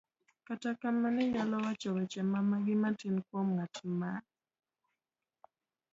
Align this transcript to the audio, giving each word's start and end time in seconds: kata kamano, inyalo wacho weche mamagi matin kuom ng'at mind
kata 0.47 0.69
kamano, 0.81 1.19
inyalo 1.25 1.55
wacho 1.65 1.89
weche 1.95 2.21
mamagi 2.33 2.75
matin 2.83 3.15
kuom 3.27 3.47
ng'at 3.57 3.75
mind 3.99 4.25